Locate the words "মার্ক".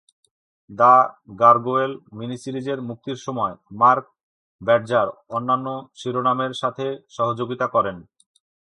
3.71-4.05